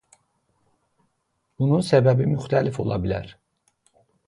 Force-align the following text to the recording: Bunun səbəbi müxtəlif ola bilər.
Bunun 1.59 1.85
səbəbi 1.91 2.29
müxtəlif 2.33 2.83
ola 2.87 3.01
bilər. 3.07 3.33